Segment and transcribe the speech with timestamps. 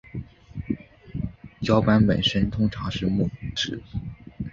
[1.61, 3.83] 晃板本身通常是木制。